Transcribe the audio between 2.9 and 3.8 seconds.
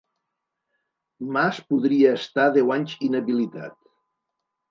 inhabilitat